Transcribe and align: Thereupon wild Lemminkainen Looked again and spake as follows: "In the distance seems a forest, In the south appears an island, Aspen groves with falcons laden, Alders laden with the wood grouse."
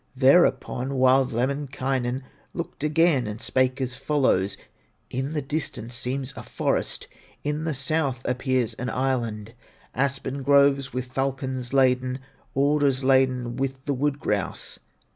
Thereupon 0.15 0.95
wild 0.95 1.31
Lemminkainen 1.31 2.23
Looked 2.55 2.83
again 2.83 3.27
and 3.27 3.39
spake 3.39 3.79
as 3.79 3.95
follows: 3.95 4.57
"In 5.11 5.33
the 5.33 5.43
distance 5.43 5.93
seems 5.93 6.33
a 6.35 6.41
forest, 6.41 7.07
In 7.43 7.65
the 7.65 7.75
south 7.75 8.19
appears 8.25 8.73
an 8.73 8.89
island, 8.89 9.53
Aspen 9.93 10.41
groves 10.41 10.91
with 10.91 11.05
falcons 11.11 11.71
laden, 11.71 12.17
Alders 12.55 13.03
laden 13.03 13.57
with 13.57 13.85
the 13.85 13.93
wood 13.93 14.19
grouse." 14.19 14.79